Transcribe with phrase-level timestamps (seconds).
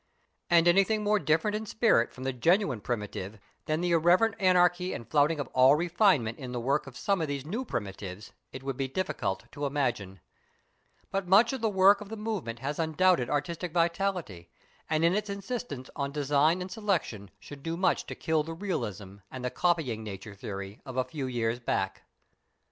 [0.49, 5.07] And anything more different in spirit from the genuine primitive than the irreverent anarchy and
[5.07, 8.77] flouting of all refinement in the work of some of these new primitives, it would
[8.77, 10.19] be difficult to imagine.
[11.11, 14.49] But much of the work of the movement has undoubted artistic vitality,
[14.89, 19.45] and in its insistence on design and selection should do much to kill "realism" and
[19.45, 22.01] the "copying nature" theory of a few years back.